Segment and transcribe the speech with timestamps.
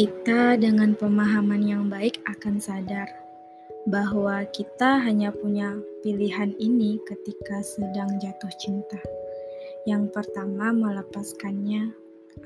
[0.00, 3.04] Kita dengan pemahaman yang baik akan sadar
[3.84, 8.96] bahwa kita hanya punya pilihan ini ketika sedang jatuh cinta.
[9.84, 11.92] Yang pertama, melepaskannya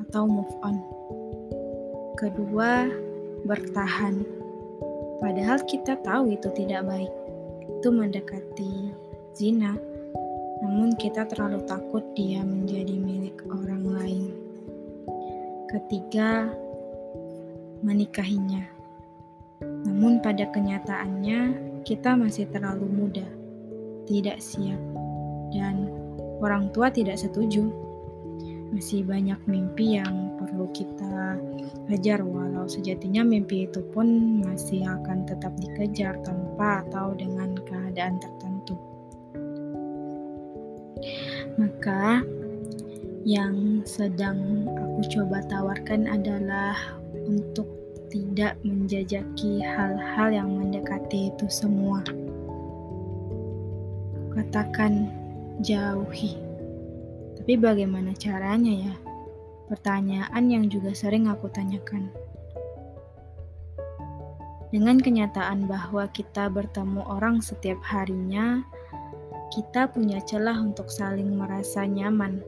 [0.02, 0.82] atau move on.
[2.18, 2.90] Kedua,
[3.46, 4.26] bertahan.
[5.22, 7.14] Padahal kita tahu itu tidak baik.
[7.70, 8.90] Itu mendekati
[9.30, 9.78] zina.
[10.58, 14.34] Namun kita terlalu takut dia menjadi milik orang lain.
[15.70, 16.50] Ketiga,
[17.84, 18.64] menikahinya.
[19.60, 21.40] Namun pada kenyataannya
[21.84, 23.28] kita masih terlalu muda,
[24.08, 24.80] tidak siap,
[25.52, 25.92] dan
[26.40, 27.68] orang tua tidak setuju.
[28.72, 31.38] Masih banyak mimpi yang perlu kita
[31.86, 38.74] kejar walau sejatinya mimpi itu pun masih akan tetap dikejar tanpa atau dengan keadaan tertentu.
[41.54, 42.24] Maka
[43.22, 46.74] yang sedang aku coba tawarkan adalah
[47.24, 47.66] untuk
[48.14, 52.04] tidak menjajaki hal-hal yang mendekati itu semua.
[54.30, 55.10] Katakan
[55.58, 56.38] jauhi.
[57.34, 58.94] Tapi bagaimana caranya ya?
[59.66, 62.12] Pertanyaan yang juga sering aku tanyakan.
[64.74, 68.62] Dengan kenyataan bahwa kita bertemu orang setiap harinya,
[69.54, 72.42] kita punya celah untuk saling merasa nyaman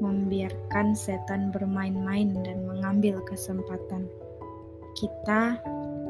[0.00, 4.08] membiarkan setan bermain-main dan mengambil kesempatan.
[4.96, 5.60] Kita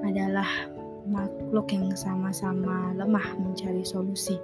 [0.07, 0.49] adalah
[1.05, 4.39] makhluk yang sama-sama lemah mencari solusi,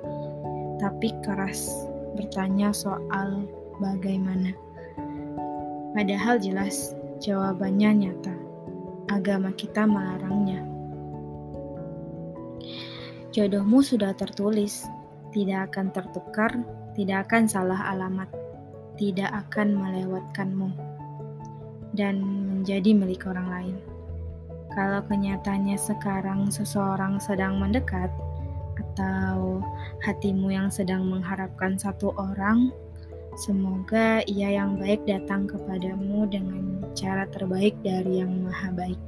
[0.83, 1.71] tapi keras
[2.19, 3.47] bertanya soal
[3.79, 4.53] bagaimana.
[5.97, 6.93] Padahal jelas
[7.25, 8.35] jawabannya nyata.
[9.07, 10.61] Agama kita melarangnya.
[13.31, 14.85] Jodohmu sudah tertulis,
[15.31, 16.53] tidak akan tertukar,
[16.97, 18.29] tidak akan salah alamat
[18.97, 20.73] tidak akan melewatkanmu
[21.97, 23.77] dan menjadi milik orang lain.
[24.77, 28.13] Kalau kenyataannya sekarang seseorang sedang mendekat,
[28.97, 29.61] atau
[30.05, 32.73] hatimu yang sedang mengharapkan satu orang,
[33.37, 39.01] semoga ia yang baik datang kepadamu dengan cara terbaik dari yang maha baik.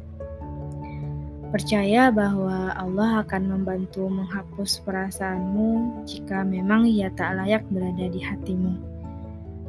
[1.49, 8.88] Percaya bahwa Allah akan membantu menghapus perasaanmu jika memang ia tak layak berada di hatimu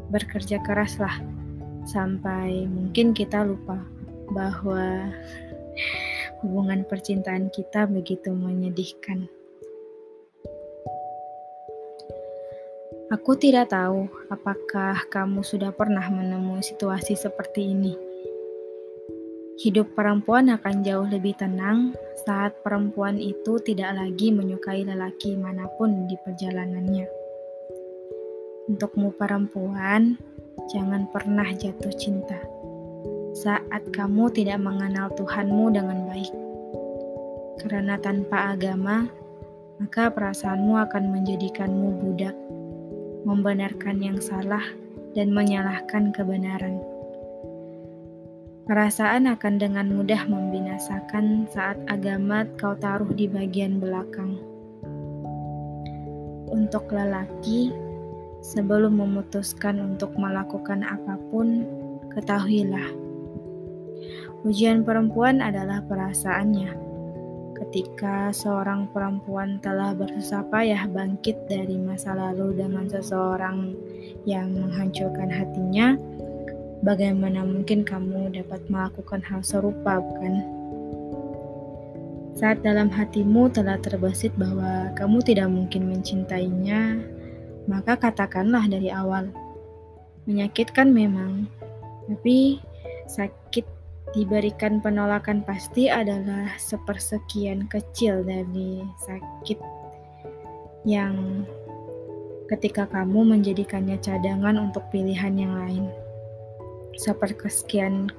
[0.09, 1.21] bekerja keraslah
[1.85, 3.77] sampai mungkin kita lupa
[4.29, 5.09] bahwa
[6.45, 9.29] hubungan percintaan kita begitu menyedihkan.
[13.09, 17.97] Aku tidak tahu apakah kamu sudah pernah menemui situasi seperti ini.
[19.59, 26.05] Hidup perempuan akan jauh lebih tenang saat perempuan itu tidak lagi menyukai lelaki mana pun
[26.05, 27.18] di perjalanannya.
[28.69, 30.13] Untukmu perempuan,
[30.69, 32.37] jangan pernah jatuh cinta
[33.33, 36.33] saat kamu tidak mengenal Tuhanmu dengan baik.
[37.65, 39.09] Karena tanpa agama,
[39.79, 42.35] maka perasaanmu akan menjadikanmu budak,
[43.23, 44.63] membenarkan yang salah
[45.15, 46.83] dan menyalahkan kebenaran.
[48.69, 54.37] Perasaan akan dengan mudah membinasakan saat agama kau taruh di bagian belakang.
[56.53, 57.88] Untuk lelaki,
[58.39, 61.67] Sebelum memutuskan untuk melakukan apa pun,
[62.15, 62.87] ketahuilah,
[64.47, 66.71] ujian perempuan adalah perasaannya.
[67.59, 73.75] Ketika seorang perempuan telah bersusah payah bangkit dari masa lalu dengan seseorang
[74.23, 75.99] yang menghancurkan hatinya,
[76.79, 80.39] bagaimana mungkin kamu dapat melakukan hal serupa, bukan?
[82.39, 87.03] Saat dalam hatimu telah terbesit bahwa kamu tidak mungkin mencintainya,
[87.69, 89.29] maka katakanlah dari awal.
[90.25, 91.45] Menyakitkan memang,
[92.09, 92.57] tapi
[93.05, 93.65] sakit
[94.17, 99.61] diberikan penolakan pasti adalah sepersekian kecil dari sakit
[100.81, 101.45] yang
[102.49, 105.85] ketika kamu menjadikannya cadangan untuk pilihan yang lain.
[106.97, 108.09] Sepersekian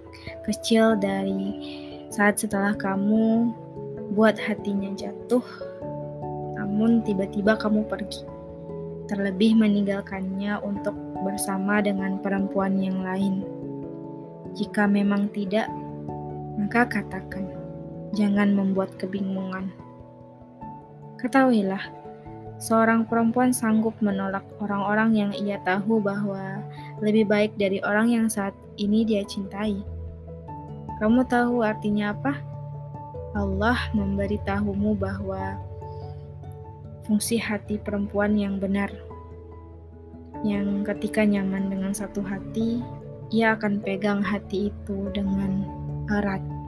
[0.46, 1.58] kecil dari
[2.14, 3.50] saat setelah kamu
[4.14, 5.42] buat hatinya jatuh,
[6.54, 8.22] namun tiba-tiba kamu pergi
[9.10, 10.94] terlebih meninggalkannya untuk
[11.26, 13.42] bersama dengan perempuan yang lain.
[14.54, 15.66] Jika memang tidak,
[16.54, 17.50] maka katakan,
[18.14, 19.74] jangan membuat kebingungan.
[21.18, 21.82] Ketahuilah,
[22.62, 26.62] seorang perempuan sanggup menolak orang-orang yang ia tahu bahwa
[27.02, 29.82] lebih baik dari orang yang saat ini dia cintai.
[31.02, 32.38] Kamu tahu artinya apa?
[33.34, 35.58] Allah memberitahumu bahwa
[37.10, 38.86] fungsi hati perempuan yang benar.
[40.46, 42.78] Yang ketika nyaman dengan satu hati,
[43.34, 45.66] ia akan pegang hati itu dengan
[46.06, 46.59] erat.